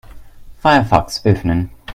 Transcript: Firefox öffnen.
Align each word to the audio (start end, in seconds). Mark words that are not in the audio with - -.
Firefox 0.63 1.23
öffnen. 1.27 1.69